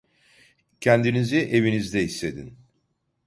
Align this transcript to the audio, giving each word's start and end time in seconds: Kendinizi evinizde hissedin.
Kendinizi 0.81 1.37
evinizde 1.37 2.01
hissedin. 2.03 2.57